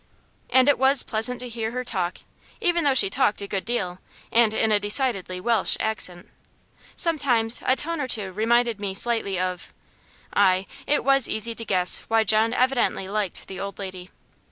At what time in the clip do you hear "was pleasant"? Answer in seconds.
0.79-1.39